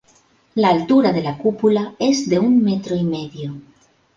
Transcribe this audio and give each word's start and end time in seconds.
La 0.55 0.69
altura 0.69 1.11
de 1.17 1.21
la 1.21 1.37
cúpula 1.37 1.93
es 1.99 2.27
de 2.27 2.39
un 2.39 2.63
metro 2.63 2.95
y 2.95 3.03
medio. 3.03 3.61